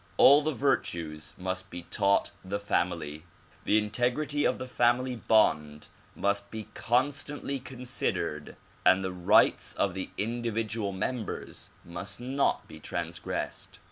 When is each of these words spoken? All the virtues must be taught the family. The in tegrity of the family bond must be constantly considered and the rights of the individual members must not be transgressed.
All 0.17 0.41
the 0.41 0.51
virtues 0.51 1.35
must 1.37 1.69
be 1.69 1.83
taught 1.83 2.31
the 2.43 2.57
family. 2.57 3.23
The 3.65 3.77
in 3.77 3.91
tegrity 3.91 4.45
of 4.49 4.57
the 4.57 4.65
family 4.65 5.15
bond 5.15 5.89
must 6.15 6.49
be 6.49 6.69
constantly 6.73 7.59
considered 7.59 8.57
and 8.83 9.03
the 9.03 9.13
rights 9.13 9.73
of 9.75 9.93
the 9.93 10.09
individual 10.17 10.91
members 10.91 11.69
must 11.85 12.19
not 12.19 12.67
be 12.67 12.79
transgressed. 12.79 13.77